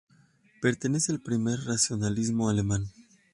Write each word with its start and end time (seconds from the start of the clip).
Pertenece 0.63 1.11
al 1.11 1.21
primer 1.21 1.59
racionalismo 1.63 2.49
alemán. 2.49 2.87